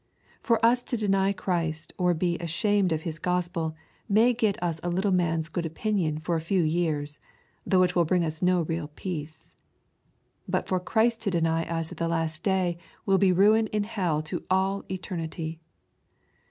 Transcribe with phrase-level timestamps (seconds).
[0.41, 3.75] For us to deny Christ or be ashamed of His Gospel,
[4.09, 7.19] may get us a little of man's good opin ion for a few years,
[7.67, 9.53] though it will bring us no real peace.
[10.47, 14.23] But for Christ to deny us at the last day will be ruin in hell
[14.23, 15.59] to all eternity